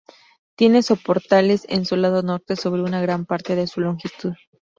[0.55, 4.33] Tiene soportales en su lado norte sobre una gran parte de su longitud.